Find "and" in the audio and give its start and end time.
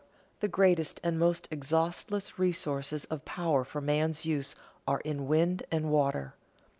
1.03-1.19, 5.71-5.91